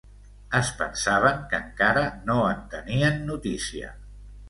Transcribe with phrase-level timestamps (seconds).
[0.59, 3.97] Es pensaven que encara no en tenia notícia...